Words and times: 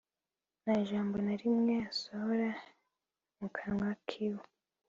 ntajambo 0.61 1.15
narimwe 1.25 1.73
asohora 1.89 2.49
mukanwa 3.37 3.89
kiwe 4.07 4.43